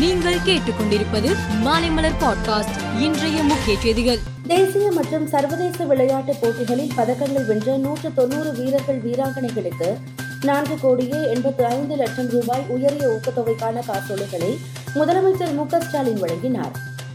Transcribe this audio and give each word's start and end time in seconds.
நீங்கள் 0.00 0.34
கேட்டுக்கொண்டிருப்பது 0.34 1.36
மாலைமலர் 1.64 2.12
பாட்காஸ்ட் 2.20 3.00
இன்றைய 3.00 3.42
முக்கிய 3.42 3.78
செய்திகள். 3.80 4.18
தேசிய 4.46 4.92
மற்றும் 4.92 5.26
சர்வதேச 5.26 5.84
விளையாட்டுப் 5.84 6.36
போட்டிகளில் 6.40 6.90
பதக்கங்கள் 6.96 7.46
வென்ற 7.46 7.76
நூற்று 7.76 8.14
தொன்னூறு 8.14 8.52
வீரர்கள் 8.52 9.02
வீராங்கனைகளுக்கு 9.02 9.96
நான்கு 10.44 10.78
கோடியே 10.80 11.30
எண்பத்து 11.34 11.64
ஐந்து 11.64 11.96
லட்சம் 11.96 12.30
ரூபாய் 12.30 12.64
உயரிய 12.68 13.08
ஊக்கத்தொகைக்கான 13.08 13.86
காசோலைகளை 13.86 14.58
முதலமைச்சர் 14.94 15.54
மு 15.54 15.64
ஸ்டாலின் 15.80 16.18
வழங்கினார். 16.18 16.72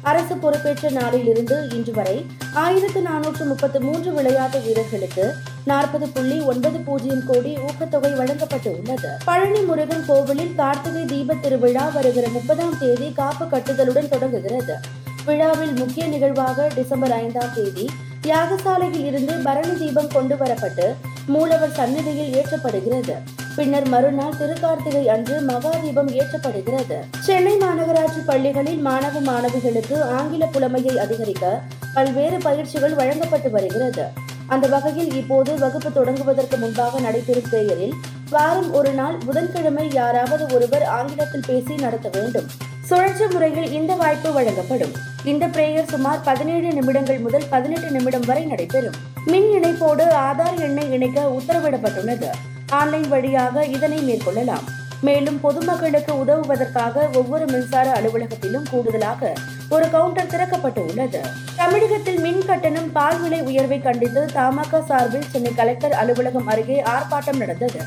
அரசு 0.10 0.36
பொறுப்பேற்ற 0.36 0.90
நாளிலிருந்து 0.90 1.56
இன்று 1.76 1.94
வரை 1.94 2.16
ஆயிரத்து 2.64 3.00
நானூற்று 3.02 3.44
முப்பத்து 3.44 3.78
மூன்று 3.82 4.10
விளையாட்டு 4.14 4.60
வீரர்களுக்கு 4.66 5.26
நாற்பது 5.64 6.08
புள்ளி 6.08 6.38
ஒன்பது 6.52 6.78
பூஜ்ஜியம் 6.88 7.24
கோடி 7.30 7.52
ஊக்கத்தொகை 7.68 8.12
வழங்கப்பட்டு 8.20 8.70
உள்ளது 8.80 9.12
பழனி 9.26 9.62
முருகன் 9.70 10.06
கோவிலில் 10.08 10.54
கார்த்திகை 10.56 11.06
தீப 11.06 11.38
திருவிழா 11.46 11.86
வருகிற 11.96 12.28
முப்பதாம் 12.28 12.78
தேதி 12.80 13.08
காப்பு 13.22 13.46
கட்டுதலுடன் 13.46 14.12
தொடங்குகிறது. 14.14 14.76
விழாவில் 15.26 15.74
முக்கிய 15.82 16.06
நிகழ்வாக 16.08 16.68
டிசம்பர் 16.76 17.16
ஐந்தாம் 17.24 17.56
தேதி 17.56 17.86
யாகசாலையில் 18.32 19.08
இருந்து 19.10 19.34
பரணி 19.48 19.74
தீபம் 19.82 20.14
கொண்டு 20.14 20.36
வரப்பட்டு 20.36 20.86
மூலவர் 21.34 21.76
சந்நிதியில் 21.80 22.34
ஏற்றப்படுகிறது. 22.42 23.16
பின்னர் 23.56 23.88
மறுநாள் 23.88 24.34
திருக்கார்த்திகை 24.40 25.06
அன்று 25.06 25.42
மகா 25.42 25.70
தீபம் 25.70 26.10
ஏற்றப்படுகிறது. 26.10 26.98
சென்னை 27.20 27.58
மாநகராட்சி 27.58 28.22
பள்ளிகளில் 28.26 28.78
மாணவ 28.78 29.20
மாணவிகளுக்கு 29.20 30.02
ஆங்கில 30.02 30.46
புலமையை 30.46 30.98
அதிகரிக்க 30.98 31.62
பல்வேறு 31.94 32.38
பயிற்சிகள் 32.38 32.94
வழங்கப்பட்டு 32.94 33.50
வருகிறது. 33.50 34.06
அந்த 34.48 34.68
வகையில் 34.68 35.14
இப்போது 35.14 35.60
வகுப்பு 35.60 35.90
தொடங்குவதற்கு 35.90 36.58
முன்பாக 36.58 37.00
நடைபெறும் 37.00 37.50
பெயரில் 37.52 37.94
வாரம் 38.30 38.74
ஒரு 38.74 38.92
நாள் 38.92 39.18
புதன்கிழமை 39.26 39.94
யாராவது 39.94 40.56
ஒருவர் 40.56 40.84
ஆங்கிலத்தில் 40.84 41.48
பேசி 41.48 41.76
நடத்த 41.76 42.10
வேண்டும். 42.20 42.48
சுழற்சி 42.82 43.26
முறையில் 43.26 43.72
இந்த 43.72 43.94
வாய்ப்பு 43.94 44.34
வழங்கப்படும். 44.34 44.92
இந்த 45.24 45.48
பிரேயர் 45.48 45.90
சுமார் 45.90 46.22
பதினேழு 46.24 46.74
நிமிடங்கள் 46.74 47.20
முதல் 47.20 47.48
பதினெட்டு 47.50 47.92
நிமிடம் 47.92 48.26
வரை 48.26 48.44
நடைபெறும். 48.44 49.00
மின் 49.26 49.50
இணைப்போடு 49.52 50.06
ஆதார் 50.28 50.60
எண்ணை 50.60 50.92
இணைக்க 50.92 51.32
உத்தரவிடப்பட்டுள்ளது. 51.38 52.30
ஆன்லைன் 52.70 53.08
வழியாக 53.08 53.66
இதனை 53.66 53.98
மேற்கொள்ளலாம். 53.98 54.64
மேலும் 55.02 55.40
பொதுமக்களுக்கு 55.40 56.26
உதவுவதற்காக 56.26 57.10
ஒவ்வொரு 57.14 57.46
மின்சார 57.46 58.02
அலுவலகத்திலும் 58.02 58.64
கூடுதலாக 58.70 59.34
ஒரு 59.70 59.90
கவுண்டர் 59.90 60.28
திறக்கப்பட்டு 60.28 60.90
உள்ளது 60.90 61.22
தமிழகத்தில் 61.56 62.20
மின் 62.20 62.46
கட்டணம் 62.46 62.92
பால் 62.92 63.22
விலை 63.22 63.42
உயர்வை 63.42 63.82
கண்டித்து 63.82 64.26
தமாக 64.26 64.82
சார்பில் 64.86 65.30
சென்னை 65.32 65.54
கலெக்டர் 65.54 65.92
அலுவலகம் 65.92 66.48
அருகே 66.48 66.84
ஆர்ப்பாட்டம் 66.84 67.38
நடந்தது. 67.38 67.80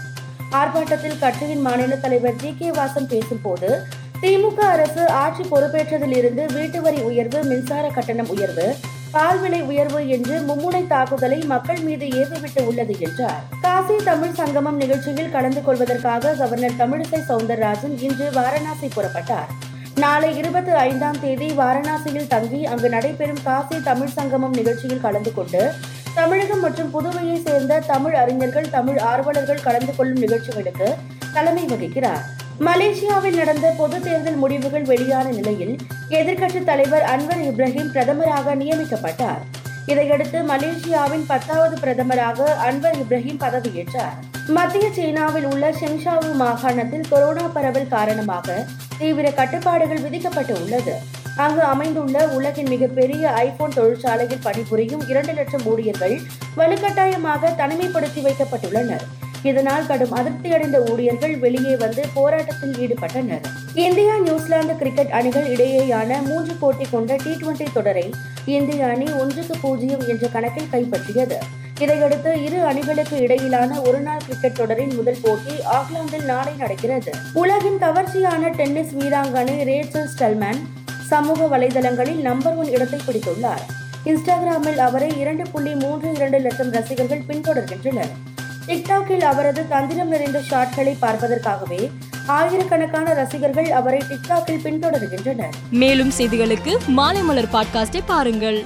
ஆர்ப்பாட்டத்தில் 0.51 1.19
கட்சியின் 1.19 1.61
மாநில 1.61 1.97
தலைவர் 1.97 2.37
ஜி. 2.37 2.55
கே. 2.59 2.71
வாசன் 2.71 3.09
பேசும்போது 3.09 3.83
திமுக 4.23 4.59
அரசு 4.59 5.09
ஆட்சி 5.09 5.43
பொறுப்பேற்றதில் 5.43 6.17
இருந்து 6.17 6.47
வீட்டு 6.47 6.83
வரி 6.83 7.01
உயர்வு 7.01 7.43
மின்சார 7.43 7.89
கட்டணம் 7.89 8.29
உயர்வு 8.29 8.77
பால் 9.13 9.41
விலை 9.41 9.63
உயர்வு 9.63 10.09
என்று 10.09 10.41
மும்முனை 10.41 10.87
தாக்குதலை 10.87 11.39
மக்கள் 11.45 11.81
மீது 11.81 12.07
ஏவிவிட்டு 12.07 12.67
உள்ளது 12.67 12.97
என்றார். 12.99 13.43
காசி 13.61 13.97
தமிழ் 14.05 14.33
சங்கமம் 14.33 14.77
நிகழ்ச்சியில் 14.77 15.31
கலந்து 15.31 15.65
கொள்வதற்காக 15.65 16.33
கவர்னர் 16.33 16.79
தமிழிசை 16.79 17.21
சவுந்தரராஜன் 17.29 17.97
இன்று 18.01 18.33
வாரணாசி 18.33 18.89
புறப்பட்டார். 18.97 19.51
நாளை 19.95 20.37
இருபத்தி 20.37 20.71
ஐந்தாம் 20.71 21.21
தேதி 21.21 21.51
வாரணாசியில் 21.51 22.27
தங்கி 22.27 22.67
அங்கு 22.67 22.89
நடைபெறும் 22.89 23.43
காசி 23.45 23.83
தமிழ் 23.83 24.09
சங்கமம் 24.09 24.55
நிகழ்ச்சியில் 24.55 25.01
கலந்து 25.01 25.35
கொண்டு 25.35 25.73
தமிழகம் 26.15 26.61
மற்றும் 26.61 26.93
புதுவையை 26.95 27.43
சேர்ந்த 27.43 27.83
தமிழ் 27.87 28.15
அறிஞர்கள் 28.15 28.71
தமிழ் 28.71 28.99
ஆர்வலர்கள் 28.99 29.63
கலந்து 29.63 29.97
கொள்ளும் 29.97 30.19
நிகழ்ச்சிகளுக்கு 30.19 30.95
தலைமை 31.33 31.65
வகிக்கிறார். 31.65 32.38
மலேசியாவில் 32.67 33.37
நடந்த 33.37 33.67
பொது 33.77 34.01
தேர்தல் 34.01 34.39
முடிவுகள் 34.43 34.83
வெளியான 34.83 35.27
நிலையில் 35.31 35.75
எதிர்க்கட்சித் 36.11 36.65
தலைவர் 36.65 37.05
அன்வர் 37.13 37.43
இப்ராஹிம் 37.49 37.91
பிரதமராக 37.95 38.55
நியமிக்கப்பட்டார். 38.63 39.43
இதையடுத்து 39.87 40.39
மலேசியாவின் 40.39 41.25
பத்தாவது 41.27 41.77
பிரதமராக 41.77 42.49
அன்வர் 42.69 42.97
இப்ராஹிம் 43.03 43.39
பதவியேற்றார். 43.45 44.17
மத்திய 44.57 44.89
சீனாவில் 44.97 45.45
உள்ள 45.45 45.71
செங்ஷாவு 45.71 46.33
மாகாணத்தில் 46.35 47.07
கொரோனா 47.11 47.47
பரவல் 47.47 47.89
காரணமாக 47.89 48.67
தீவிர 48.99 49.31
கட்டுப்பாடுகள் 49.31 50.05
விதிக்கப்பட்டு 50.07 50.57
உள்ளது. 50.63 50.97
அங்கு 51.37 51.63
அமைந்துள்ள 51.63 52.27
உலகின் 52.27 52.69
மிகப்பெரிய 52.69 53.31
ஐபோன் 53.31 53.77
தொழிற்சாலையில் 53.79 54.45
பணிபுரியும் 54.49 55.09
இரண்டு 55.09 55.33
லட்சம் 55.33 55.67
ஊழியர்கள் 55.67 56.19
வலுக்கட்டாயமாக 56.57 57.55
தனிமைப்படுத்தி 57.63 58.23
வைக்கப்பட்டுள்ளனர். 58.29 59.07
இதனால் 59.43 59.87
கடும் 59.87 60.15
அதிருப்தியடைந்த 60.17 60.91
ஊழியர்கள் 60.91 61.39
வெளியே 61.39 61.77
வந்து 61.77 62.05
போராட்டத்தில் 62.15 62.75
ஈடுபட்டனர். 62.75 63.45
இந்தியா 63.75 64.19
நியூசிலாந்து 64.19 64.77
கிரிக்கெட் 64.77 65.11
அணிகள் 65.11 65.47
இடையேயான 65.57 66.23
மூன்று 66.25 66.55
போட்டி 66.55 66.87
கொண்ட 66.91 67.17
டி 67.17 67.31
டுவெண்டி 67.31 67.67
தொடரை 67.73 68.15
இந்திய 68.45 68.87
அணி 68.87 69.07
ஒன்றுக்கு 69.13 69.55
பூஜ்ஜியம் 69.61 70.07
என்ற 70.07 70.29
கணக்கில் 70.29 70.73
கைப்பற்றியது. 70.73 71.39
இதையடுத்து 71.81 72.43
இரு 72.43 72.61
அணிகளுக்கு 72.65 73.17
இடையிலான 73.21 73.81
ஒருநாள் 73.81 74.25
கிரிக்கெட் 74.27 74.57
தொடரின் 74.57 74.95
முதல் 74.95 75.21
போட்டி 75.23 75.55
ஆக்லாந்தில் 75.79 76.25
நாளை 76.25 76.55
நடக்கிறது. 76.59 77.13
உலகின் 77.33 77.79
கவர்ச்சியான 77.81 78.55
டென்னிஸ் 78.57 78.95
வீராங்கனை 78.95 79.57
ரேச்சல் 79.71 80.11
ஸ்டெல்மேன் 80.15 80.63
சமூக 81.09 81.59
வலைதளங்களில் 81.59 82.21
நம்பர் 82.21 82.55
ஒன் 82.55 82.69
இடத்தை 82.69 83.01
பிடித்துள்ளார். 83.07 83.63
இன்ஸ்டாகிராமில் 84.05 84.77
அவரை 84.77 85.19
இரண்டு 85.19 85.47
புள்ளி 85.53 85.75
மூன்று 85.75 86.13
இரண்டு 86.13 86.39
லட்சம் 86.39 86.73
ரசிகர்கள் 86.73 87.27
பின்தொடர்கின்றனர். 87.29 88.28
டிக்டாக்கில் 88.69 89.21
அவரது 89.21 89.69
தந்திரம் 89.69 90.09
நிறைந்த 90.09 90.41
ஷாட்களை 90.51 90.97
பார்ப்பதற்காகவே 91.03 91.91
ஆயிரக்கணக்கான 92.27 93.15
ரசிகர்கள் 93.15 93.71
அவரை 93.71 93.99
டிக்டாக்கில் 93.99 94.63
பின்தொடர்கின்றனர். 94.65 95.55
மேலும் 95.71 96.11
செய்திகளுக்கு 96.19 96.77
மாலைமலர் 96.97 97.49
பாட்காஸ்டை 97.53 98.01
பாருங்கள். 98.07 98.65